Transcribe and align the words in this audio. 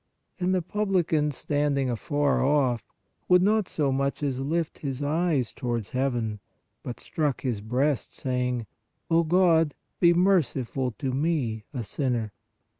And 0.39 0.55
the 0.55 0.63
publican, 0.63 1.29
standing 1.29 1.87
afar 1.87 2.43
off, 2.43 2.91
would 3.29 3.43
not 3.43 3.69
so 3.69 3.91
much 3.91 4.23
as 4.23 4.39
lift 4.39 4.77
up 4.77 4.81
his 4.81 5.03
eyes 5.03 5.53
towards 5.53 5.91
heaven, 5.91 6.39
but 6.81 6.99
struck 6.99 7.41
his 7.41 7.61
breast, 7.61 8.11
saying: 8.15 8.65
O 9.11 9.23
God, 9.23 9.75
be 9.99 10.15
merciful 10.15 10.89
to 10.93 11.11
me, 11.11 11.65
a 11.71 11.83
sinner. 11.83 12.33